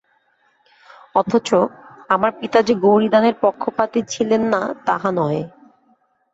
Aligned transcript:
অথচ, 1.15 1.49
আমার 2.09 2.31
পিতা 2.39 2.59
যে 2.61 2.73
গৌরীদানের 2.75 3.35
পক্ষপাতী 3.41 3.99
ছিলেন 4.07 4.41
না 4.53 4.61
তাহা 4.85 5.09
নহে। 5.11 5.43